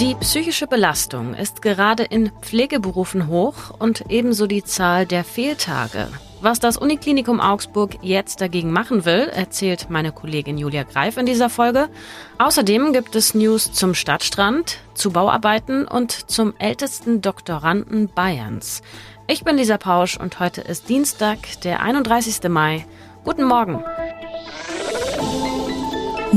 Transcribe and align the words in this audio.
Die 0.00 0.14
psychische 0.14 0.68
Belastung 0.68 1.34
ist 1.34 1.60
gerade 1.60 2.04
in 2.04 2.30
Pflegeberufen 2.40 3.26
hoch 3.26 3.74
und 3.80 4.04
ebenso 4.08 4.46
die 4.46 4.62
Zahl 4.62 5.06
der 5.06 5.24
Fehltage. 5.24 6.06
Was 6.40 6.60
das 6.60 6.76
Uniklinikum 6.76 7.40
Augsburg 7.40 7.96
jetzt 8.00 8.40
dagegen 8.40 8.70
machen 8.70 9.04
will, 9.04 9.28
erzählt 9.34 9.90
meine 9.90 10.12
Kollegin 10.12 10.56
Julia 10.56 10.84
Greif 10.84 11.16
in 11.16 11.26
dieser 11.26 11.50
Folge. 11.50 11.88
Außerdem 12.38 12.92
gibt 12.92 13.16
es 13.16 13.34
News 13.34 13.72
zum 13.72 13.94
Stadtstrand, 13.94 14.78
zu 14.94 15.10
Bauarbeiten 15.10 15.84
und 15.84 16.12
zum 16.30 16.54
ältesten 16.60 17.20
Doktoranden 17.20 18.08
Bayerns. 18.08 18.82
Ich 19.26 19.42
bin 19.42 19.56
Lisa 19.56 19.78
Pausch 19.78 20.16
und 20.16 20.38
heute 20.38 20.60
ist 20.60 20.88
Dienstag, 20.88 21.38
der 21.64 21.80
31. 21.80 22.48
Mai. 22.48 22.86
Guten 23.24 23.42
Morgen. 23.42 23.82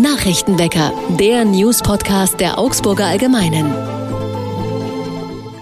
Nachrichtenwecker, 0.02 0.92
der 1.20 1.46
News-Podcast 1.46 2.40
der 2.40 2.58
Augsburger 2.58 3.06
Allgemeinen. 3.06 3.72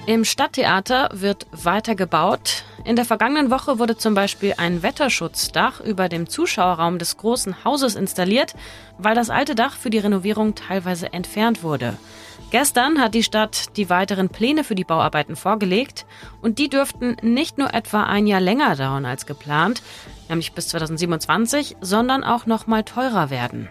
Im 0.05 0.23
Stadttheater 0.23 1.09
wird 1.11 1.45
weiter 1.51 1.93
gebaut. 1.93 2.63
In 2.85 2.95
der 2.95 3.03
vergangenen 3.03 3.51
Woche 3.51 3.79
wurde 3.79 3.97
zum 3.97 4.13
Beispiel 4.13 4.53
ein 4.55 4.81
Wetterschutzdach 4.81 5.81
über 5.81 6.07
dem 6.07 6.29
Zuschauerraum 6.29 6.99
des 6.99 7.17
großen 7.17 7.65
Hauses 7.65 7.95
installiert, 7.95 8.55
weil 8.97 9.13
das 9.13 9.29
alte 9.29 9.55
Dach 9.55 9.75
für 9.75 9.89
die 9.89 9.99
Renovierung 9.99 10.55
teilweise 10.55 11.11
entfernt 11.11 11.61
wurde. 11.61 11.97
Gestern 12.49 13.01
hat 13.01 13.15
die 13.15 13.23
Stadt 13.23 13.75
die 13.75 13.89
weiteren 13.89 14.29
Pläne 14.29 14.63
für 14.63 14.75
die 14.75 14.85
Bauarbeiten 14.85 15.35
vorgelegt 15.35 16.05
und 16.41 16.59
die 16.59 16.69
dürften 16.69 17.17
nicht 17.21 17.57
nur 17.57 17.73
etwa 17.73 18.03
ein 18.03 18.25
Jahr 18.25 18.39
länger 18.39 18.77
dauern 18.77 19.05
als 19.05 19.25
geplant, 19.25 19.81
nämlich 20.29 20.53
bis 20.53 20.69
2027, 20.69 21.75
sondern 21.81 22.23
auch 22.23 22.45
noch 22.45 22.67
mal 22.67 22.83
teurer 22.83 23.29
werden. 23.29 23.69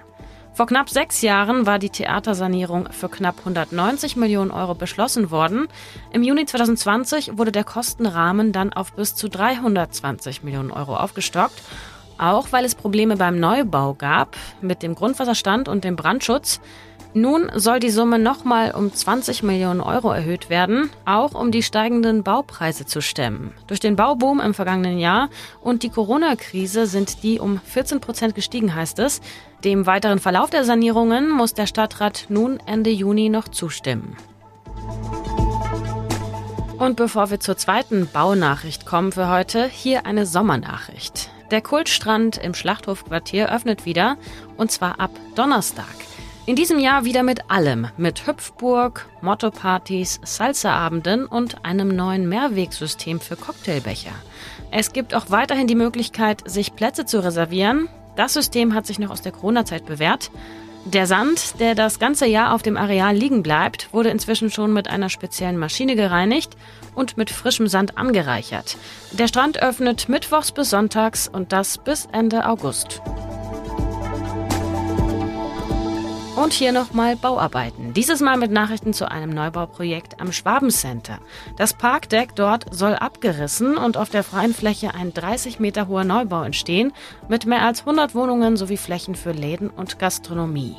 Vor 0.59 0.67
knapp 0.67 0.91
sechs 0.91 1.23
Jahren 1.23 1.67
war 1.67 1.79
die 1.79 1.89
Theatersanierung 1.89 2.89
für 2.91 3.09
knapp 3.09 3.39
190 3.39 4.17
Millionen 4.17 4.51
Euro 4.51 4.75
beschlossen 4.75 5.31
worden. 5.31 5.69
Im 6.11 6.25
Juni 6.25 6.47
2020 6.47 7.39
wurde 7.39 7.53
der 7.53 7.63
Kostenrahmen 7.63 8.51
dann 8.51 8.73
auf 8.73 8.93
bis 8.93 9.15
zu 9.15 9.29
320 9.29 10.43
Millionen 10.43 10.73
Euro 10.73 10.97
aufgestockt. 10.97 11.63
Auch 12.19 12.51
weil 12.51 12.65
es 12.65 12.75
Probleme 12.75 13.17
beim 13.17 13.39
Neubau 13.39 13.95
gab 13.95 14.37
mit 14.61 14.83
dem 14.83 14.97
Grundwasserstand 14.97 15.69
und 15.69 15.85
dem 15.85 15.95
Brandschutz. 15.95 16.61
Nun 17.15 17.53
soll 17.55 17.79
die 17.79 17.91
Summe 17.91 18.19
nochmal 18.19 18.73
um 18.73 18.93
20 18.93 19.45
Millionen 19.45 19.81
Euro 19.81 20.11
erhöht 20.11 20.51
werden, 20.51 20.91
auch 21.05 21.35
um 21.35 21.53
die 21.53 21.63
steigenden 21.63 22.25
Baupreise 22.25 22.85
zu 22.85 23.01
stemmen. 23.01 23.55
Durch 23.69 23.79
den 23.79 23.95
Bauboom 23.95 24.41
im 24.41 24.55
vergangenen 24.55 24.99
Jahr 24.99 25.31
und 25.61 25.85
die 25.85 25.89
Corona-Krise 25.89 26.87
sind 26.87 27.23
die 27.23 27.39
um 27.39 27.61
14 27.61 28.01
Prozent 28.01 28.35
gestiegen, 28.35 28.75
heißt 28.75 28.99
es. 28.99 29.21
Dem 29.65 29.87
weiteren 29.87 30.21
Verlauf 30.21 30.51
der 30.51 30.65
Sanierungen 30.65 31.31
muss 31.31 31.53
der 31.53 31.67
Stadtrat 31.67 32.27
nun 32.29 32.61
Ende 32.67 32.91
Juni 32.91 33.29
noch 33.29 33.49
zustimmen. 33.49 34.17
Und 36.79 36.95
bevor 36.95 37.31
wir 37.31 37.41
zur 37.41 37.57
zweiten 37.57 38.09
Baunachricht 38.13 38.87
kommen 38.87 39.11
für 39.11 39.29
heute, 39.29 39.67
hier 39.67 40.07
eine 40.07 40.27
Sommernachricht. 40.27 41.31
Der 41.51 41.61
Kultstrand 41.61 42.39
im 42.39 42.55
Schlachthofquartier 42.55 43.53
öffnet 43.53 43.85
wieder, 43.85 44.17
und 44.57 44.71
zwar 44.71 45.01
ab 45.01 45.11
Donnerstag. 45.35 45.87
In 46.47 46.55
diesem 46.55 46.79
Jahr 46.79 47.05
wieder 47.05 47.25
mit 47.25 47.51
allem, 47.51 47.89
mit 47.97 48.27
Hüpfburg, 48.27 49.07
Motto-Partys, 49.23 50.21
Salsa-Abenden 50.23 51.27
und 51.27 51.65
einem 51.65 51.95
neuen 51.95 52.29
Mehrwegsystem 52.29 53.21
für 53.21 53.37
Cocktailbecher. 53.37 54.13
Es 54.71 54.93
gibt 54.93 55.15
auch 55.15 55.31
weiterhin 55.31 55.67
die 55.67 55.75
Möglichkeit, 55.75 56.49
sich 56.49 56.77
Plätze 56.77 57.05
zu 57.05 57.23
reservieren. 57.23 57.89
Das 58.19 58.33
System 58.33 58.75
hat 58.75 58.85
sich 58.85 58.99
noch 58.99 59.11
aus 59.11 59.23
der 59.23 59.31
Corona-Zeit 59.31 59.87
bewährt. 59.87 60.33
Der 60.85 61.07
Sand, 61.07 61.61
der 61.61 61.77
das 61.77 62.01
ganze 62.01 62.27
Jahr 62.27 62.53
auf 62.53 62.63
dem 62.63 62.77
Areal 62.77 63.15
liegen 63.15 63.45
bleibt, 63.45 63.93
wurde 63.93 64.09
inzwischen 64.09 64.51
schon 64.51 64.73
mit 64.73 64.89
einer 64.89 65.09
speziellen 65.09 65.57
Maschine 65.57 65.95
gereinigt 65.95 66.57
und 66.97 67.17
mit 67.17 67.31
frischem 67.31 67.69
Sand 67.69 67.97
angereichert. 67.97 68.77
Der 69.13 69.29
Strand 69.29 69.63
öffnet 69.63 70.09
mittwochs 70.09 70.51
bis 70.51 70.71
sonntags 70.71 71.29
und 71.29 71.53
das 71.53 71.79
bis 71.79 72.09
Ende 72.11 72.45
August. 72.47 73.01
Und 76.39 76.53
hier 76.53 76.71
nochmal 76.71 77.17
Bauarbeiten. 77.17 77.95
Dieses 77.95 78.21
Mal 78.21 78.37
mit 78.37 78.53
Nachrichten 78.53 78.93
zu 78.93 79.11
einem 79.11 79.31
Neubauprojekt 79.31 80.21
am 80.21 80.31
Schwabencenter. 80.31 81.19
Das 81.57 81.75
Parkdeck 81.75 82.37
dort 82.37 82.73
soll 82.73 82.95
abgerissen 82.95 83.77
und 83.77 83.97
auf 83.97 84.09
der 84.09 84.23
freien 84.23 84.55
Fläche 84.55 84.95
ein 84.95 85.13
30 85.13 85.59
Meter 85.59 85.89
hoher 85.89 86.05
Neubau 86.05 86.45
entstehen 86.45 86.93
mit 87.29 87.45
mehr 87.45 87.63
als 87.63 87.81
100 87.81 88.15
Wohnungen 88.15 88.57
sowie 88.57 88.77
Flächen 88.77 89.17
für 89.17 89.33
Läden 89.33 89.69
und 89.69 89.99
Gastronomie. 89.99 90.77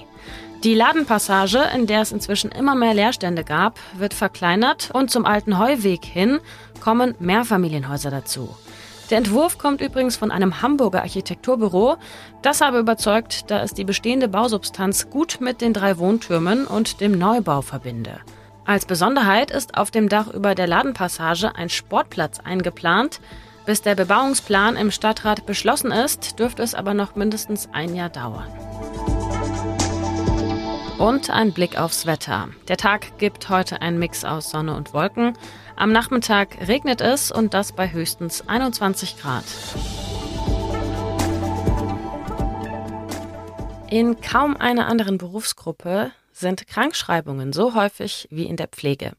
Die 0.64 0.76
Ladenpassage, 0.76 1.62
in 1.76 1.88
der 1.88 2.04
es 2.04 2.14
inzwischen 2.14 2.54
immer 2.54 2.76
mehr 2.76 2.94
Leerstände 2.94 3.44
gab, 3.44 3.82
wird 3.98 4.14
verkleinert 4.14 4.92
und 4.94 5.12
zum 5.12 5.26
alten 5.26 5.60
Heuweg 5.60 6.06
hin 6.06 6.40
kommen 6.80 7.16
Mehrfamilienhäuser 7.20 8.12
dazu. 8.12 8.56
Der 9.10 9.18
Entwurf 9.18 9.58
kommt 9.58 9.82
übrigens 9.82 10.18
von 10.18 10.32
einem 10.32 10.62
Hamburger 10.62 11.02
Architekturbüro. 11.02 11.98
Das 12.42 12.62
habe 12.62 12.80
überzeugt, 12.80 13.50
da 13.50 13.62
es 13.64 13.74
die 13.74 13.84
bestehende 13.84 14.28
Bausubstanz 14.28 15.10
gut 15.10 15.40
mit 15.42 15.62
den 15.62 15.74
drei 15.74 15.98
Wohntürmen 15.98 16.68
und 16.68 17.02
dem 17.02 17.18
Neubau 17.18 17.62
verbinde. 17.62 18.20
Als 18.66 18.86
Besonderheit 18.86 19.50
ist 19.50 19.78
auf 19.78 19.90
dem 19.90 20.10
Dach 20.10 20.28
über 20.28 20.54
der 20.54 20.68
Ladenpassage 20.68 21.56
ein 21.56 21.70
Sportplatz 21.70 22.40
eingeplant. 22.40 23.20
Bis 23.66 23.82
der 23.82 23.96
Bebauungsplan 23.96 24.76
im 24.76 24.92
Stadtrat 24.92 25.46
beschlossen 25.48 25.92
ist, 25.92 26.40
dürfte 26.40 26.62
es 26.62 26.76
aber 26.76 26.94
noch 26.94 27.16
mindestens 27.16 27.70
ein 27.72 27.96
Jahr 27.96 28.10
dauern. 28.10 28.48
Und 31.00 31.30
ein 31.30 31.54
Blick 31.54 31.80
aufs 31.80 32.06
Wetter. 32.06 32.50
Der 32.68 32.76
Tag 32.76 33.18
gibt 33.20 33.48
heute 33.48 33.82
einen 33.82 34.00
Mix 34.00 34.26
aus 34.26 34.50
Sonne 34.50 34.76
und 34.76 34.94
Wolken. 34.94 35.32
Am 35.78 35.94
Nachmittag 35.94 36.68
regnet 36.68 37.00
es 37.00 37.32
und 37.32 37.54
das 37.54 37.72
bei 37.72 37.90
höchstens 37.90 38.46
21 38.50 39.18
Grad. 39.18 39.46
In 43.90 44.20
kaum 44.20 44.58
einer 44.58 44.88
anderen 44.88 45.18
Berufsgruppe 45.18 46.12
sind 46.34 46.68
Krankschreibungen 46.68 47.54
so 47.54 47.76
häufig 47.76 48.28
wie 48.30 48.44
in 48.44 48.58
der 48.58 48.68
Pflege. 48.68 49.14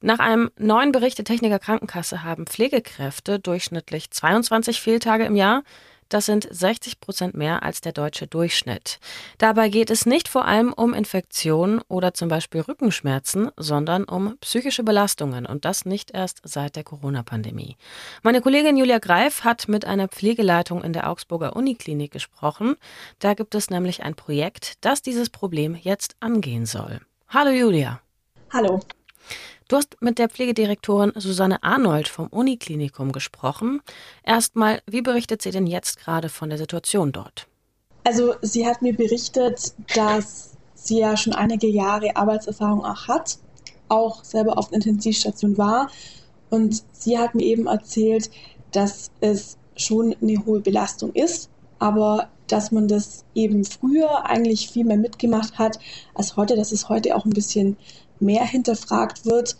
Nach 0.00 0.20
einem 0.20 0.52
neuen 0.58 0.92
Bericht 0.92 1.18
der 1.18 1.24
Techniker 1.24 1.58
Krankenkasse 1.58 2.22
haben 2.22 2.46
Pflegekräfte 2.46 3.40
durchschnittlich 3.40 4.12
22 4.12 4.80
Fehltage 4.80 5.24
im 5.24 5.34
Jahr. 5.34 5.64
Das 6.10 6.26
sind 6.26 6.46
60 6.50 7.00
Prozent 7.00 7.34
mehr 7.34 7.62
als 7.62 7.80
der 7.80 7.92
deutsche 7.92 8.26
Durchschnitt. 8.26 8.98
Dabei 9.38 9.68
geht 9.68 9.90
es 9.90 10.04
nicht 10.04 10.28
vor 10.28 10.44
allem 10.44 10.72
um 10.72 10.92
Infektionen 10.92 11.80
oder 11.88 12.12
zum 12.12 12.28
Beispiel 12.28 12.60
Rückenschmerzen, 12.60 13.50
sondern 13.56 14.04
um 14.04 14.36
psychische 14.40 14.82
Belastungen 14.82 15.46
und 15.46 15.64
das 15.64 15.86
nicht 15.86 16.10
erst 16.10 16.42
seit 16.44 16.74
der 16.76 16.84
Corona-Pandemie. 16.84 17.76
Meine 18.22 18.42
Kollegin 18.42 18.76
Julia 18.76 18.98
Greif 18.98 19.44
hat 19.44 19.68
mit 19.68 19.84
einer 19.84 20.08
Pflegeleitung 20.08 20.82
in 20.82 20.92
der 20.92 21.08
Augsburger 21.08 21.54
Uniklinik 21.54 22.10
gesprochen. 22.10 22.74
Da 23.20 23.34
gibt 23.34 23.54
es 23.54 23.70
nämlich 23.70 24.02
ein 24.02 24.16
Projekt, 24.16 24.84
das 24.84 25.02
dieses 25.02 25.30
Problem 25.30 25.76
jetzt 25.80 26.16
angehen 26.18 26.66
soll. 26.66 27.00
Hallo 27.28 27.50
Julia. 27.50 28.00
Hallo. 28.52 28.80
Du 29.70 29.76
hast 29.76 29.98
mit 30.00 30.18
der 30.18 30.28
Pflegedirektorin 30.28 31.12
Susanne 31.14 31.62
Arnold 31.62 32.08
vom 32.08 32.26
Uniklinikum 32.26 33.12
gesprochen. 33.12 33.80
Erstmal, 34.24 34.82
wie 34.84 35.00
berichtet 35.00 35.42
sie 35.42 35.52
denn 35.52 35.68
jetzt 35.68 36.00
gerade 36.00 36.28
von 36.28 36.48
der 36.48 36.58
Situation 36.58 37.12
dort? 37.12 37.46
Also 38.02 38.34
sie 38.42 38.66
hat 38.66 38.82
mir 38.82 38.96
berichtet, 38.96 39.72
dass 39.94 40.56
sie 40.74 40.98
ja 40.98 41.16
schon 41.16 41.34
einige 41.34 41.68
Jahre 41.68 42.16
Arbeitserfahrung 42.16 42.84
auch 42.84 43.06
hat, 43.06 43.38
auch 43.88 44.24
selber 44.24 44.58
auf 44.58 44.70
der 44.70 44.78
Intensivstation 44.78 45.56
war. 45.56 45.88
Und 46.50 46.82
sie 46.90 47.16
hat 47.16 47.36
mir 47.36 47.44
eben 47.44 47.68
erzählt, 47.68 48.28
dass 48.72 49.12
es 49.20 49.56
schon 49.76 50.16
eine 50.20 50.44
hohe 50.46 50.58
Belastung 50.58 51.12
ist, 51.12 51.48
aber 51.78 52.28
dass 52.48 52.72
man 52.72 52.88
das 52.88 53.24
eben 53.36 53.64
früher 53.64 54.26
eigentlich 54.26 54.68
viel 54.68 54.84
mehr 54.84 54.96
mitgemacht 54.96 55.60
hat 55.60 55.78
als 56.12 56.36
heute, 56.36 56.56
dass 56.56 56.72
es 56.72 56.88
heute 56.88 57.14
auch 57.14 57.24
ein 57.24 57.30
bisschen 57.30 57.76
mehr 58.20 58.44
hinterfragt 58.44 59.26
wird 59.26 59.56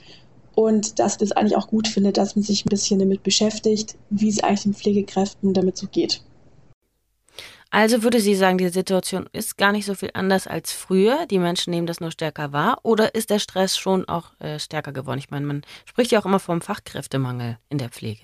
und 0.55 0.99
dass 0.99 1.13
ich 1.15 1.19
das 1.19 1.33
eigentlich 1.33 1.57
auch 1.57 1.69
gut 1.69 1.89
finde, 1.89 2.13
dass 2.13 2.37
man 2.37 2.43
sich 2.43 2.65
ein 2.65 2.69
bisschen 2.69 2.99
damit 2.99 3.23
beschäftigt, 3.23 3.97
wie 4.11 4.29
es 4.29 4.43
eigentlich 4.43 4.63
den 4.63 4.75
Pflegekräften 4.75 5.55
damit 5.55 5.77
so 5.77 5.87
geht. 5.87 6.23
Also 7.73 8.03
würde 8.03 8.21
sie 8.21 8.35
sagen, 8.35 8.59
die 8.59 8.69
Situation 8.69 9.29
ist 9.33 9.57
gar 9.57 9.71
nicht 9.71 9.87
so 9.87 9.95
viel 9.95 10.11
anders 10.15 10.49
als 10.49 10.73
früher. 10.73 11.27
Die 11.31 11.39
Menschen 11.39 11.71
nehmen 11.71 11.87
das 11.87 12.01
nur 12.01 12.11
stärker 12.11 12.53
wahr. 12.53 12.81
Oder 12.83 13.15
ist 13.15 13.31
der 13.31 13.39
Stress 13.39 13.77
schon 13.77 14.09
auch 14.09 14.33
äh, 14.41 14.59
stärker 14.59 14.93
geworden? 14.93 15.21
Ich 15.21 15.31
meine, 15.31 15.47
man 15.47 15.63
spricht 15.85 16.11
ja 16.11 16.21
auch 16.21 16.27
immer 16.27 16.41
vom 16.41 16.61
Fachkräftemangel 16.61 17.59
in 17.69 17.79
der 17.79 17.91
Pflege. 17.91 18.23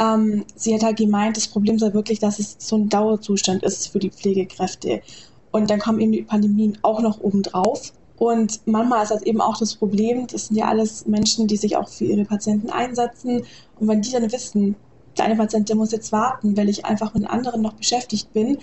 Ähm, 0.00 0.46
sie 0.54 0.74
hat 0.74 0.82
halt 0.82 0.96
gemeint, 0.96 1.36
das 1.36 1.46
Problem 1.46 1.78
sei 1.78 1.92
wirklich, 1.92 2.20
dass 2.20 2.38
es 2.38 2.56
so 2.58 2.76
ein 2.76 2.88
Dauerzustand 2.88 3.62
ist 3.62 3.88
für 3.88 3.98
die 3.98 4.10
Pflegekräfte. 4.10 5.02
Und 5.50 5.68
dann 5.68 5.78
kommen 5.78 6.00
eben 6.00 6.12
die 6.12 6.22
Pandemien 6.22 6.78
auch 6.80 7.02
noch 7.02 7.20
obendrauf. 7.20 7.92
Und 8.20 8.60
manchmal 8.66 9.02
ist 9.02 9.12
das 9.12 9.22
eben 9.22 9.40
auch 9.40 9.56
das 9.56 9.76
Problem, 9.76 10.26
das 10.26 10.48
sind 10.48 10.56
ja 10.56 10.68
alles 10.68 11.06
Menschen, 11.06 11.46
die 11.46 11.56
sich 11.56 11.78
auch 11.78 11.88
für 11.88 12.04
ihre 12.04 12.26
Patienten 12.26 12.68
einsetzen. 12.68 13.46
Und 13.78 13.88
wenn 13.88 14.02
die 14.02 14.10
dann 14.10 14.30
wissen, 14.30 14.76
deine 15.14 15.36
Patientin 15.36 15.78
muss 15.78 15.90
jetzt 15.90 16.12
warten, 16.12 16.54
weil 16.54 16.68
ich 16.68 16.84
einfach 16.84 17.14
mit 17.14 17.24
anderen 17.30 17.62
noch 17.62 17.72
beschäftigt 17.72 18.30
bin, 18.34 18.58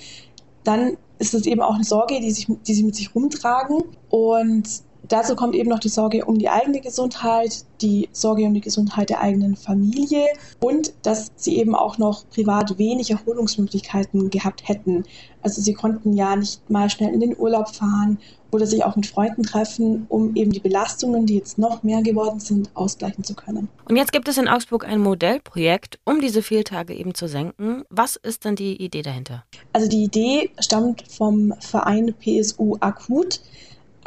dann 0.63 0.95
ist 1.17 1.33
es 1.33 1.47
eben 1.47 1.61
auch 1.61 1.73
eine 1.73 1.85
Sorge, 1.85 2.19
die, 2.21 2.29
sich, 2.29 2.45
die 2.67 2.73
sie 2.75 2.83
mit 2.83 2.95
sich 2.95 3.15
rumtragen. 3.15 3.81
Und 4.09 4.69
Dazu 5.07 5.35
kommt 5.35 5.55
eben 5.55 5.69
noch 5.69 5.79
die 5.79 5.89
Sorge 5.89 6.25
um 6.25 6.37
die 6.37 6.49
eigene 6.49 6.81
Gesundheit, 6.81 7.65
die 7.81 8.09
Sorge 8.11 8.43
um 8.43 8.53
die 8.53 8.61
Gesundheit 8.61 9.09
der 9.09 9.21
eigenen 9.21 9.55
Familie 9.55 10.25
und 10.59 10.93
dass 11.03 11.31
sie 11.35 11.57
eben 11.57 11.75
auch 11.75 11.97
noch 11.97 12.27
privat 12.29 12.77
wenig 12.77 13.11
Erholungsmöglichkeiten 13.11 14.29
gehabt 14.29 14.67
hätten. 14.67 15.05
Also 15.41 15.61
sie 15.61 15.73
konnten 15.73 16.13
ja 16.13 16.35
nicht 16.35 16.69
mal 16.69 16.89
schnell 16.89 17.13
in 17.13 17.21
den 17.21 17.37
Urlaub 17.37 17.73
fahren 17.73 18.19
oder 18.51 18.65
sich 18.65 18.83
auch 18.83 18.95
mit 18.95 19.05
Freunden 19.05 19.43
treffen, 19.43 20.05
um 20.09 20.35
eben 20.35 20.51
die 20.51 20.59
Belastungen, 20.59 21.25
die 21.25 21.35
jetzt 21.35 21.57
noch 21.57 21.83
mehr 21.83 22.01
geworden 22.01 22.39
sind, 22.39 22.69
ausgleichen 22.73 23.23
zu 23.23 23.35
können. 23.35 23.69
Und 23.87 23.97
jetzt 23.97 24.11
gibt 24.11 24.27
es 24.27 24.37
in 24.37 24.47
Augsburg 24.47 24.87
ein 24.87 24.99
Modellprojekt, 24.99 25.99
um 26.05 26.21
diese 26.21 26.41
Fehltage 26.41 26.93
eben 26.93 27.13
zu 27.13 27.27
senken. 27.27 27.83
Was 27.89 28.15
ist 28.15 28.45
denn 28.45 28.55
die 28.55 28.81
Idee 28.81 29.01
dahinter? 29.01 29.43
Also 29.73 29.87
die 29.87 30.03
Idee 30.03 30.49
stammt 30.59 31.03
vom 31.09 31.53
Verein 31.59 32.13
PSU 32.19 32.77
Akut. 32.79 33.41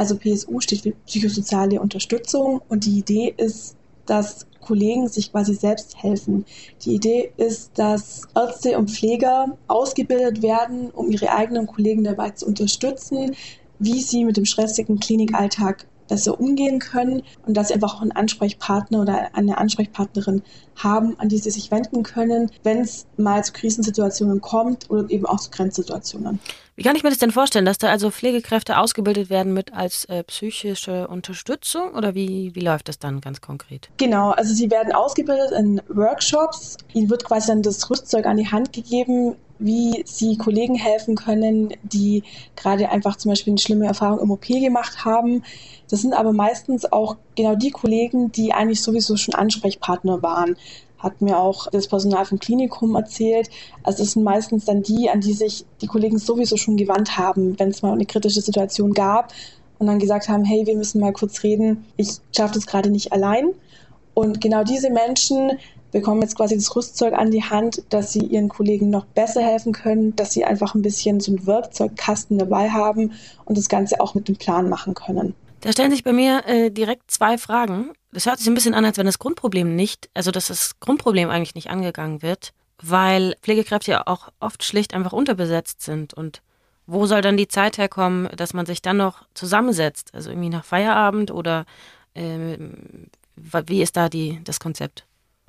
Also 0.00 0.16
PSU 0.16 0.60
steht 0.60 0.80
für 0.80 0.92
psychosoziale 0.92 1.78
Unterstützung 1.78 2.62
und 2.70 2.86
die 2.86 3.00
Idee 3.00 3.34
ist, 3.36 3.76
dass 4.06 4.46
Kollegen 4.62 5.08
sich 5.08 5.30
quasi 5.30 5.52
selbst 5.52 6.02
helfen. 6.02 6.46
Die 6.86 6.94
Idee 6.94 7.34
ist, 7.36 7.72
dass 7.78 8.22
Ärzte 8.34 8.78
und 8.78 8.90
Pfleger 8.90 9.58
ausgebildet 9.68 10.40
werden, 10.40 10.90
um 10.90 11.10
ihre 11.10 11.30
eigenen 11.32 11.66
Kollegen 11.66 12.02
dabei 12.02 12.30
zu 12.30 12.46
unterstützen, 12.46 13.36
wie 13.78 14.00
sie 14.00 14.24
mit 14.24 14.38
dem 14.38 14.46
stressigen 14.46 15.00
Klinikalltag 15.00 15.86
besser 16.10 16.38
umgehen 16.38 16.78
können 16.78 17.22
und 17.46 17.56
dass 17.56 17.68
sie 17.68 17.74
einfach 17.74 17.94
auch 17.94 18.02
einen 18.02 18.12
Ansprechpartner 18.12 19.00
oder 19.00 19.30
eine 19.34 19.56
Ansprechpartnerin 19.56 20.42
haben, 20.76 21.18
an 21.18 21.30
die 21.30 21.38
sie 21.38 21.50
sich 21.50 21.70
wenden 21.70 22.02
können, 22.02 22.50
wenn 22.62 22.80
es 22.80 23.06
mal 23.16 23.42
zu 23.42 23.52
Krisensituationen 23.52 24.42
kommt 24.42 24.90
oder 24.90 25.08
eben 25.08 25.24
auch 25.24 25.40
zu 25.40 25.50
Grenzsituationen. 25.50 26.38
Wie 26.76 26.82
kann 26.82 26.96
ich 26.96 27.02
mir 27.02 27.10
das 27.10 27.18
denn 27.18 27.30
vorstellen, 27.30 27.66
dass 27.66 27.78
da 27.78 27.88
also 27.88 28.10
Pflegekräfte 28.10 28.78
ausgebildet 28.78 29.28
werden 29.28 29.52
mit 29.52 29.72
als 29.74 30.06
äh, 30.06 30.24
psychische 30.24 31.08
Unterstützung 31.08 31.92
oder 31.94 32.14
wie, 32.14 32.54
wie 32.54 32.60
läuft 32.60 32.88
das 32.88 32.98
dann 32.98 33.20
ganz 33.20 33.40
konkret? 33.40 33.90
Genau, 33.98 34.30
also 34.30 34.54
sie 34.54 34.70
werden 34.70 34.92
ausgebildet 34.92 35.52
in 35.52 35.82
Workshops. 35.88 36.78
Ihnen 36.94 37.10
wird 37.10 37.24
quasi 37.24 37.48
dann 37.48 37.62
das 37.62 37.90
Rüstzeug 37.90 38.26
an 38.26 38.38
die 38.38 38.50
Hand 38.50 38.72
gegeben, 38.72 39.36
wie 39.60 40.02
sie 40.06 40.36
Kollegen 40.36 40.74
helfen 40.74 41.14
können, 41.14 41.74
die 41.82 42.24
gerade 42.56 42.88
einfach 42.88 43.16
zum 43.16 43.30
Beispiel 43.30 43.52
eine 43.52 43.60
schlimme 43.60 43.86
Erfahrung 43.86 44.18
im 44.20 44.30
OP 44.30 44.46
gemacht 44.46 45.04
haben. 45.04 45.44
Das 45.88 46.00
sind 46.00 46.14
aber 46.14 46.32
meistens 46.32 46.90
auch 46.90 47.16
genau 47.36 47.54
die 47.54 47.70
Kollegen, 47.70 48.32
die 48.32 48.52
eigentlich 48.52 48.82
sowieso 48.82 49.16
schon 49.16 49.34
Ansprechpartner 49.34 50.22
waren. 50.22 50.56
Hat 50.98 51.20
mir 51.22 51.38
auch 51.38 51.68
das 51.70 51.88
Personal 51.88 52.24
vom 52.24 52.38
Klinikum 52.38 52.94
erzählt. 52.94 53.50
Also 53.82 54.02
es 54.02 54.12
sind 54.12 54.22
meistens 54.22 54.64
dann 54.64 54.82
die, 54.82 55.08
an 55.10 55.20
die 55.20 55.34
sich 55.34 55.64
die 55.80 55.86
Kollegen 55.86 56.18
sowieso 56.18 56.56
schon 56.56 56.76
gewandt 56.76 57.16
haben, 57.16 57.58
wenn 57.58 57.68
es 57.68 57.82
mal 57.82 57.92
eine 57.92 58.06
kritische 58.06 58.40
Situation 58.40 58.92
gab 58.92 59.32
und 59.78 59.86
dann 59.86 59.98
gesagt 59.98 60.28
haben, 60.28 60.44
hey, 60.44 60.66
wir 60.66 60.76
müssen 60.76 61.00
mal 61.00 61.12
kurz 61.12 61.42
reden, 61.42 61.86
ich 61.96 62.18
schaffe 62.36 62.54
das 62.54 62.66
gerade 62.66 62.90
nicht 62.90 63.12
allein. 63.12 63.50
Und 64.12 64.40
genau 64.40 64.64
diese 64.64 64.90
Menschen 64.90 65.52
bekommen 65.90 66.22
jetzt 66.22 66.36
quasi 66.36 66.56
das 66.56 66.74
Rüstzeug 66.74 67.14
an 67.14 67.30
die 67.30 67.42
Hand, 67.42 67.82
dass 67.90 68.12
sie 68.12 68.20
ihren 68.20 68.48
Kollegen 68.48 68.90
noch 68.90 69.04
besser 69.04 69.42
helfen 69.42 69.72
können, 69.72 70.14
dass 70.16 70.32
sie 70.32 70.44
einfach 70.44 70.74
ein 70.74 70.82
bisschen 70.82 71.20
so 71.20 71.32
einen 71.32 71.46
Werkzeugkasten 71.46 72.38
dabei 72.38 72.70
haben 72.70 73.12
und 73.44 73.58
das 73.58 73.68
Ganze 73.68 74.00
auch 74.00 74.14
mit 74.14 74.28
dem 74.28 74.36
Plan 74.36 74.68
machen 74.68 74.94
können. 74.94 75.34
Da 75.60 75.72
stellen 75.72 75.90
sich 75.90 76.04
bei 76.04 76.12
mir 76.12 76.46
äh, 76.46 76.70
direkt 76.70 77.10
zwei 77.10 77.36
Fragen. 77.36 77.90
Das 78.12 78.26
hört 78.26 78.38
sich 78.38 78.48
ein 78.48 78.54
bisschen 78.54 78.74
an, 78.74 78.84
als 78.84 78.96
wenn 78.98 79.06
das 79.06 79.18
Grundproblem 79.18 79.76
nicht, 79.76 80.08
also 80.14 80.30
dass 80.30 80.46
das 80.46 80.80
Grundproblem 80.80 81.28
eigentlich 81.28 81.54
nicht 81.54 81.70
angegangen 81.70 82.22
wird, 82.22 82.52
weil 82.82 83.36
Pflegekräfte 83.42 83.90
ja 83.90 84.02
auch 84.06 84.30
oft 84.40 84.64
schlicht 84.64 84.94
einfach 84.94 85.12
unterbesetzt 85.12 85.82
sind. 85.82 86.14
Und 86.14 86.40
wo 86.86 87.06
soll 87.06 87.20
dann 87.20 87.36
die 87.36 87.48
Zeit 87.48 87.78
herkommen, 87.78 88.28
dass 88.36 88.54
man 88.54 88.64
sich 88.64 88.80
dann 88.80 88.96
noch 88.96 89.26
zusammensetzt? 89.34 90.14
Also 90.14 90.30
irgendwie 90.30 90.48
nach 90.48 90.64
Feierabend 90.64 91.30
oder 91.30 91.66
äh, 92.14 92.56
wie 93.66 93.82
ist 93.82 93.96
da 93.96 94.08
die, 94.08 94.40
das 94.44 94.60
Konzept? 94.60 95.04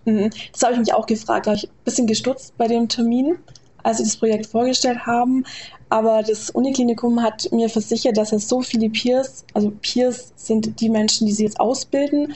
Mhm. 0.06 0.30
Das 0.51 0.63
habe 0.63 0.74
ich 0.74 0.80
mich 0.80 0.94
auch 0.94 1.06
gefragt. 1.06 1.45
Da 1.45 1.51
habe 1.51 1.57
ich 1.57 1.69
ein 1.69 1.83
bisschen 1.83 2.07
gestutzt 2.07 2.53
bei 2.57 2.68
dem 2.68 2.88
Termin, 2.88 3.38
als 3.83 3.98
sie 3.98 4.03
das 4.03 4.18
Projekt 4.18 4.48
vorgestellt 4.48 5.06
haben. 5.06 5.45
Aber 5.89 6.24
das 6.24 6.50
Uniklinikum 6.50 7.21
hat 7.21 7.51
mir 7.51 7.69
versichert, 7.69 8.18
dass 8.18 8.31
es 8.31 8.48
so 8.48 8.62
viele 8.62 8.89
Peers, 8.89 9.45
also 9.53 9.71
Peers 9.81 10.31
sind 10.36 10.80
die 10.80 10.89
Menschen, 10.89 11.27
die 11.27 11.33
sie 11.33 11.44
jetzt 11.44 11.59
ausbilden, 11.59 12.33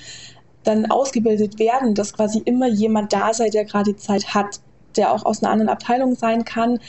dann 0.63 0.91
ausgebildet 0.91 1.59
werden, 1.59 1.93
dass 1.93 2.13
quasi 2.13 2.39
immer 2.43 2.67
jemand 2.67 3.13
da 3.13 3.33
sei, 3.33 3.49
der 3.49 3.65
gerade 3.65 3.95
Zeit 3.95 4.33
hat, 4.33 4.59
der 4.97 5.13
auch 5.13 5.25
aus 5.25 5.41
einer 5.41 5.51
anderen 5.51 5.69
Abteilung 5.69 6.15
sein 6.15 6.43
kann, 6.43 6.79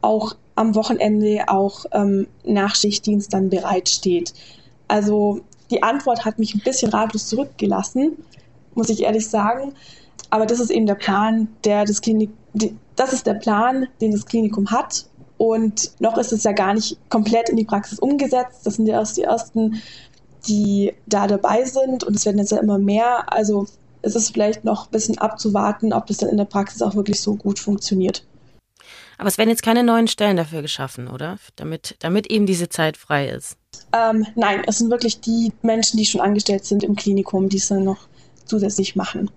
auch 0.00 0.36
am 0.56 0.74
Wochenende, 0.74 1.44
auch 1.48 1.84
ähm, 1.92 2.26
nach 2.44 2.74
Schichtdienst 2.74 3.32
dann 3.32 3.50
bereitsteht. 3.50 4.32
Also 4.88 5.42
die 5.70 5.82
Antwort 5.82 6.24
hat 6.24 6.38
mich 6.38 6.54
ein 6.54 6.62
bisschen 6.64 6.90
ratlos 6.90 7.28
zurückgelassen, 7.28 8.16
muss 8.74 8.88
ich 8.88 9.02
ehrlich 9.02 9.28
sagen. 9.28 9.74
Aber 10.30 10.46
das 10.46 10.60
ist 10.60 10.70
eben 10.70 10.86
der 10.86 10.94
Plan, 10.94 11.48
der 11.64 11.84
das 11.84 12.00
Klinik, 12.00 12.30
das 12.96 13.12
ist 13.12 13.26
der 13.26 13.34
Plan, 13.34 13.86
den 14.00 14.12
das 14.12 14.26
Klinikum 14.26 14.70
hat. 14.70 15.06
Und 15.38 15.92
noch 16.00 16.16
ist 16.16 16.32
es 16.32 16.44
ja 16.44 16.52
gar 16.52 16.74
nicht 16.74 16.98
komplett 17.10 17.48
in 17.48 17.56
die 17.56 17.64
Praxis 17.64 17.98
umgesetzt. 17.98 18.60
Das 18.64 18.76
sind 18.76 18.86
ja 18.86 18.94
erst 18.94 19.16
die 19.16 19.22
ersten, 19.22 19.82
die 20.48 20.94
da 21.06 21.26
dabei 21.26 21.64
sind. 21.64 22.04
Und 22.04 22.16
es 22.16 22.24
werden 22.24 22.38
jetzt 22.38 22.52
ja 22.52 22.58
immer 22.58 22.78
mehr. 22.78 23.32
Also 23.32 23.66
es 24.02 24.16
ist 24.16 24.32
vielleicht 24.32 24.64
noch 24.64 24.86
ein 24.86 24.90
bisschen 24.90 25.18
abzuwarten, 25.18 25.92
ob 25.92 26.06
das 26.06 26.18
dann 26.18 26.30
in 26.30 26.36
der 26.38 26.44
Praxis 26.44 26.80
auch 26.82 26.94
wirklich 26.94 27.20
so 27.20 27.34
gut 27.34 27.58
funktioniert. 27.58 28.24
Aber 29.18 29.28
es 29.28 29.38
werden 29.38 29.48
jetzt 29.48 29.62
keine 29.62 29.82
neuen 29.82 30.08
Stellen 30.08 30.36
dafür 30.36 30.62
geschaffen, 30.62 31.08
oder? 31.08 31.38
Damit, 31.56 31.96
damit 32.00 32.30
eben 32.30 32.46
diese 32.46 32.68
Zeit 32.68 32.96
frei 32.96 33.28
ist. 33.28 33.56
Ähm, 33.92 34.26
nein, 34.34 34.62
es 34.66 34.78
sind 34.78 34.90
wirklich 34.90 35.20
die 35.20 35.52
Menschen, 35.62 35.96
die 35.96 36.04
schon 36.04 36.20
angestellt 36.20 36.64
sind 36.64 36.82
im 36.82 36.96
Klinikum, 36.96 37.48
die 37.48 37.56
es 37.56 37.68
dann 37.68 37.84
noch 37.84 38.08
zusätzlich 38.44 38.94
machen. 38.94 39.30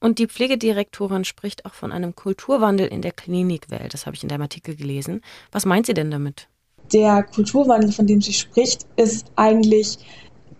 Und 0.00 0.18
die 0.18 0.26
Pflegedirektorin 0.26 1.24
spricht 1.24 1.64
auch 1.64 1.74
von 1.74 1.92
einem 1.92 2.14
Kulturwandel 2.14 2.86
in 2.86 3.02
der 3.02 3.12
Klinikwelt. 3.12 3.94
Das 3.94 4.06
habe 4.06 4.14
ich 4.14 4.22
in 4.22 4.28
deinem 4.28 4.42
Artikel 4.42 4.76
gelesen. 4.76 5.22
Was 5.52 5.64
meint 5.64 5.86
sie 5.86 5.94
denn 5.94 6.10
damit? 6.10 6.48
Der 6.92 7.22
Kulturwandel, 7.22 7.92
von 7.92 8.06
dem 8.06 8.20
sie 8.20 8.32
spricht, 8.32 8.86
ist 8.96 9.26
eigentlich, 9.36 9.98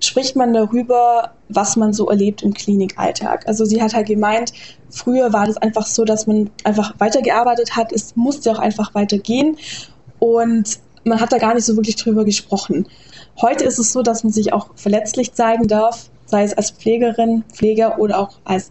spricht 0.01 0.37
man 0.37 0.53
darüber, 0.53 1.35
was 1.49 1.77
man 1.77 1.93
so 1.93 2.09
erlebt 2.09 2.43
im 2.43 2.55
Klinikalltag. 2.55 3.47
Also 3.47 3.65
sie 3.65 3.81
hat 3.81 3.95
halt 3.95 4.09
gemeint, 4.09 4.53
früher 4.91 5.33
war 5.33 5.47
das 5.47 5.59
einfach 5.59 5.87
so, 5.87 6.05
dass 6.05 6.27
man 6.27 6.51
einfach 6.65 6.95
weitergearbeitet 6.99 7.77
hat. 7.77 7.93
Es 7.93 8.17
musste 8.17 8.51
auch 8.51 8.59
einfach 8.59 8.95
weitergehen. 8.95 9.59
Und 10.19 10.81
man 11.05 11.21
hat 11.21 11.33
da 11.33 11.39
gar 11.39 11.55
nicht 11.55 11.65
so 11.65 11.77
wirklich 11.77 11.97
drüber 11.97 12.25
gesprochen. 12.25 12.89
Heute 13.41 13.65
ist 13.65 13.79
es 13.79 13.93
so, 13.93 14.03
dass 14.03 14.25
man 14.25 14.33
sich 14.33 14.53
auch 14.53 14.71
verletzlich 14.75 15.33
zeigen 15.33 15.69
darf, 15.69 16.11
sei 16.25 16.43
es 16.43 16.55
als 16.55 16.73
Pflegerin, 16.73 17.45
Pfleger 17.53 17.99
oder 17.99 18.19
auch 18.19 18.39
als 18.45 18.71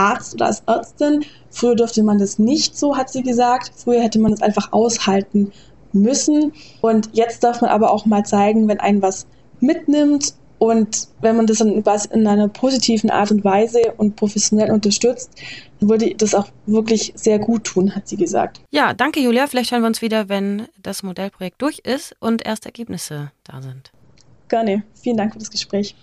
Arzt 0.00 0.34
oder 0.34 0.46
als 0.46 0.62
Ärztin. 0.66 1.24
Früher 1.50 1.74
durfte 1.74 2.02
man 2.02 2.18
das 2.18 2.38
nicht 2.38 2.76
so, 2.76 2.96
hat 2.96 3.10
sie 3.10 3.22
gesagt. 3.22 3.72
Früher 3.76 4.02
hätte 4.02 4.18
man 4.18 4.32
es 4.32 4.42
einfach 4.42 4.72
aushalten 4.72 5.52
müssen. 5.92 6.52
Und 6.80 7.10
jetzt 7.12 7.44
darf 7.44 7.60
man 7.60 7.70
aber 7.70 7.92
auch 7.92 8.06
mal 8.06 8.24
zeigen, 8.24 8.68
wenn 8.68 8.80
einen 8.80 9.02
was 9.02 9.26
mitnimmt 9.60 10.34
und 10.58 11.08
wenn 11.22 11.36
man 11.36 11.46
das 11.46 11.58
dann 11.58 11.82
in 12.12 12.26
einer 12.26 12.48
positiven 12.48 13.10
Art 13.10 13.30
und 13.30 13.44
Weise 13.44 13.94
und 13.96 14.16
professionell 14.16 14.70
unterstützt, 14.70 15.30
würde 15.80 16.14
das 16.14 16.34
auch 16.34 16.48
wirklich 16.66 17.12
sehr 17.16 17.38
gut 17.38 17.64
tun, 17.64 17.96
hat 17.96 18.06
sie 18.06 18.16
gesagt. 18.16 18.60
Ja, 18.70 18.92
danke 18.92 19.20
Julia. 19.20 19.46
Vielleicht 19.46 19.72
hören 19.72 19.82
wir 19.82 19.86
uns 19.86 20.02
wieder, 20.02 20.28
wenn 20.28 20.68
das 20.82 21.02
Modellprojekt 21.02 21.62
durch 21.62 21.78
ist 21.78 22.14
und 22.20 22.44
erste 22.44 22.66
Ergebnisse 22.68 23.32
da 23.44 23.62
sind. 23.62 23.90
Gerne. 24.48 24.82
Vielen 25.02 25.16
Dank 25.16 25.32
für 25.32 25.38
das 25.38 25.50
Gespräch. 25.50 25.94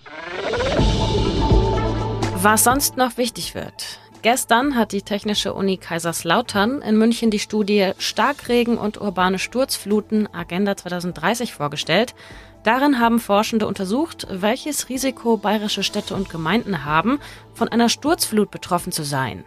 Was 2.40 2.62
sonst 2.62 2.96
noch 2.96 3.16
wichtig 3.16 3.56
wird. 3.56 3.98
Gestern 4.22 4.76
hat 4.76 4.92
die 4.92 5.02
Technische 5.02 5.54
Uni 5.54 5.76
Kaiserslautern 5.76 6.82
in 6.82 6.96
München 6.96 7.32
die 7.32 7.40
Studie 7.40 7.90
Starkregen 7.98 8.78
und 8.78 9.00
urbane 9.00 9.40
Sturzfluten 9.40 10.32
Agenda 10.32 10.76
2030 10.76 11.52
vorgestellt. 11.52 12.14
Darin 12.62 13.00
haben 13.00 13.18
Forschende 13.18 13.66
untersucht, 13.66 14.28
welches 14.30 14.88
Risiko 14.88 15.36
bayerische 15.36 15.82
Städte 15.82 16.14
und 16.14 16.30
Gemeinden 16.30 16.84
haben, 16.84 17.18
von 17.54 17.66
einer 17.66 17.88
Sturzflut 17.88 18.52
betroffen 18.52 18.92
zu 18.92 19.02
sein. 19.02 19.44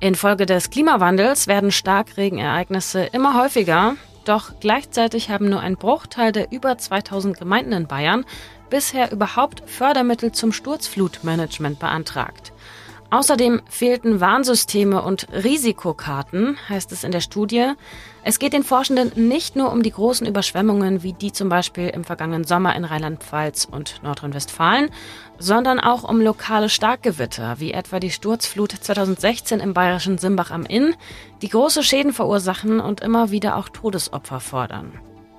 Infolge 0.00 0.46
des 0.46 0.70
Klimawandels 0.70 1.48
werden 1.48 1.70
Starkregenereignisse 1.70 3.04
immer 3.12 3.42
häufiger, 3.42 3.96
doch 4.24 4.52
gleichzeitig 4.58 5.28
haben 5.28 5.50
nur 5.50 5.60
ein 5.60 5.76
Bruchteil 5.76 6.32
der 6.32 6.50
über 6.50 6.78
2000 6.78 7.38
Gemeinden 7.38 7.72
in 7.72 7.86
Bayern 7.88 8.24
bisher 8.72 9.12
überhaupt 9.12 9.62
Fördermittel 9.66 10.32
zum 10.32 10.50
Sturzflutmanagement 10.50 11.78
beantragt. 11.78 12.54
Außerdem 13.10 13.60
fehlten 13.68 14.22
Warnsysteme 14.22 15.02
und 15.02 15.28
Risikokarten, 15.30 16.56
heißt 16.70 16.90
es 16.92 17.04
in 17.04 17.12
der 17.12 17.20
Studie. 17.20 17.72
Es 18.24 18.38
geht 18.38 18.54
den 18.54 18.62
Forschenden 18.62 19.28
nicht 19.28 19.56
nur 19.56 19.70
um 19.70 19.82
die 19.82 19.90
großen 19.90 20.26
Überschwemmungen, 20.26 21.02
wie 21.02 21.12
die 21.12 21.32
zum 21.32 21.50
Beispiel 21.50 21.88
im 21.88 22.04
vergangenen 22.04 22.44
Sommer 22.44 22.74
in 22.74 22.86
Rheinland-Pfalz 22.86 23.68
und 23.70 24.02
Nordrhein-Westfalen, 24.02 24.88
sondern 25.38 25.78
auch 25.78 26.02
um 26.04 26.22
lokale 26.22 26.70
Starkgewitter, 26.70 27.56
wie 27.60 27.72
etwa 27.72 28.00
die 28.00 28.10
Sturzflut 28.10 28.72
2016 28.72 29.60
im 29.60 29.74
bayerischen 29.74 30.16
Simbach 30.16 30.50
am 30.50 30.64
Inn, 30.64 30.94
die 31.42 31.50
große 31.50 31.82
Schäden 31.82 32.14
verursachen 32.14 32.80
und 32.80 33.02
immer 33.02 33.30
wieder 33.30 33.58
auch 33.58 33.68
Todesopfer 33.68 34.40
fordern. 34.40 34.98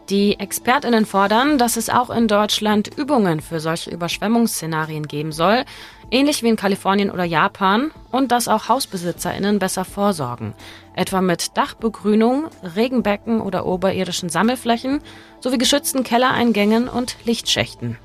Die 0.09 0.37
Expertinnen 0.37 1.05
fordern, 1.05 1.57
dass 1.57 1.77
es 1.77 1.89
auch 1.89 2.09
in 2.09 2.27
Deutschland 2.27 2.89
Übungen 2.97 3.39
für 3.39 3.61
solche 3.61 3.89
Überschwemmungsszenarien 3.89 5.07
geben 5.07 5.31
soll, 5.31 5.63
ähnlich 6.11 6.43
wie 6.43 6.49
in 6.49 6.57
Kalifornien 6.57 7.09
oder 7.09 7.23
Japan, 7.23 7.91
und 8.11 8.33
dass 8.33 8.49
auch 8.49 8.67
Hausbesitzerinnen 8.67 9.59
besser 9.59 9.85
vorsorgen, 9.85 10.53
etwa 10.93 11.21
mit 11.21 11.55
Dachbegrünung, 11.57 12.47
Regenbecken 12.75 13.39
oder 13.39 13.65
oberirdischen 13.65 14.27
Sammelflächen 14.27 14.99
sowie 15.39 15.57
geschützten 15.57 16.03
Kellereingängen 16.03 16.89
und 16.89 17.15
Lichtschächten. 17.23 17.97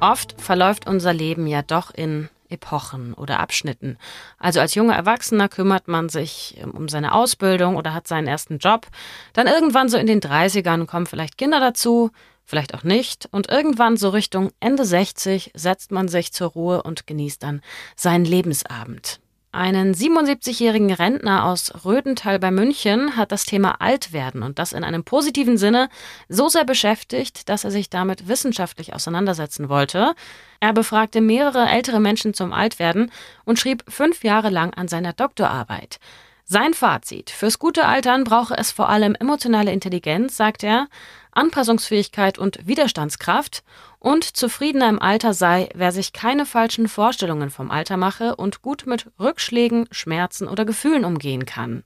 Oft 0.00 0.40
verläuft 0.40 0.86
unser 0.86 1.12
Leben 1.12 1.48
ja 1.48 1.62
doch 1.62 1.90
in 1.92 2.28
Epochen 2.50 3.14
oder 3.14 3.40
Abschnitten. 3.40 3.96
Also 4.38 4.60
als 4.60 4.74
junger 4.74 4.94
Erwachsener 4.94 5.48
kümmert 5.48 5.88
man 5.88 6.08
sich 6.08 6.56
ähm, 6.58 6.72
um 6.72 6.88
seine 6.88 7.14
Ausbildung 7.14 7.76
oder 7.76 7.94
hat 7.94 8.08
seinen 8.08 8.26
ersten 8.26 8.58
Job. 8.58 8.86
Dann 9.32 9.46
irgendwann 9.46 9.88
so 9.88 9.96
in 9.96 10.06
den 10.06 10.20
30ern 10.20 10.86
kommen 10.86 11.06
vielleicht 11.06 11.38
Kinder 11.38 11.60
dazu, 11.60 12.10
vielleicht 12.44 12.74
auch 12.74 12.82
nicht. 12.82 13.28
Und 13.30 13.50
irgendwann 13.50 13.96
so 13.96 14.10
Richtung 14.10 14.50
Ende 14.60 14.84
60 14.84 15.52
setzt 15.54 15.92
man 15.92 16.08
sich 16.08 16.32
zur 16.32 16.48
Ruhe 16.48 16.82
und 16.82 17.06
genießt 17.06 17.42
dann 17.42 17.62
seinen 17.96 18.24
Lebensabend. 18.24 19.20
Einen 19.52 19.94
77-jährigen 19.94 20.92
Rentner 20.92 21.44
aus 21.44 21.84
Rödental 21.84 22.38
bei 22.38 22.52
München 22.52 23.16
hat 23.16 23.32
das 23.32 23.44
Thema 23.44 23.80
Altwerden 23.80 24.44
und 24.44 24.60
das 24.60 24.72
in 24.72 24.84
einem 24.84 25.02
positiven 25.02 25.58
Sinne 25.58 25.88
so 26.28 26.48
sehr 26.48 26.64
beschäftigt, 26.64 27.48
dass 27.48 27.64
er 27.64 27.72
sich 27.72 27.90
damit 27.90 28.28
wissenschaftlich 28.28 28.94
auseinandersetzen 28.94 29.68
wollte. 29.68 30.14
Er 30.60 30.72
befragte 30.72 31.20
mehrere 31.20 31.68
ältere 31.68 31.98
Menschen 31.98 32.32
zum 32.32 32.52
Altwerden 32.52 33.10
und 33.44 33.58
schrieb 33.58 33.82
fünf 33.88 34.22
Jahre 34.22 34.50
lang 34.50 34.72
an 34.74 34.86
seiner 34.86 35.14
Doktorarbeit. 35.14 35.98
Sein 36.44 36.72
Fazit: 36.72 37.30
Fürs 37.30 37.58
gute 37.58 37.86
Altern 37.86 38.22
brauche 38.22 38.56
es 38.56 38.70
vor 38.70 38.88
allem 38.88 39.16
emotionale 39.16 39.72
Intelligenz, 39.72 40.36
sagt 40.36 40.62
er, 40.62 40.86
Anpassungsfähigkeit 41.32 42.38
und 42.38 42.66
Widerstandskraft 42.66 43.62
und 43.98 44.24
zufriedener 44.24 44.88
im 44.88 45.00
Alter 45.00 45.34
sei, 45.34 45.68
wer 45.74 45.92
sich 45.92 46.12
keine 46.12 46.46
falschen 46.46 46.88
Vorstellungen 46.88 47.50
vom 47.50 47.70
Alter 47.70 47.96
mache 47.96 48.36
und 48.36 48.62
gut 48.62 48.86
mit 48.86 49.10
Rückschlägen, 49.18 49.86
Schmerzen 49.90 50.48
oder 50.48 50.64
Gefühlen 50.64 51.04
umgehen 51.04 51.46
kann. 51.46 51.84